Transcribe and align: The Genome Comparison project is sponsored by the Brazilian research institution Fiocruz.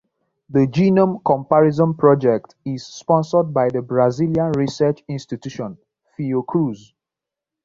The 0.49 0.65
Genome 0.65 1.23
Comparison 1.23 1.93
project 1.93 2.55
is 2.65 2.83
sponsored 2.87 3.53
by 3.53 3.69
the 3.69 3.83
Brazilian 3.83 4.51
research 4.53 5.03
institution 5.07 5.77
Fiocruz. 6.17 6.91